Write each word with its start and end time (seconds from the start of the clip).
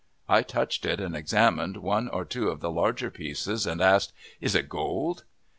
I 0.27 0.41
touched 0.41 0.83
it 0.87 0.99
and 0.99 1.15
examined 1.15 1.77
one 1.77 2.09
or 2.09 2.25
two 2.25 2.49
of 2.49 2.59
the 2.59 2.71
larger 2.71 3.11
pieces, 3.11 3.67
and 3.67 3.79
asked, 3.81 4.13
"Is 4.39 4.55
it 4.55 4.67
gold?" 4.67 5.25